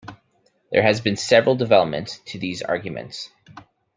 [0.71, 3.29] There have been several developments to these arrangements.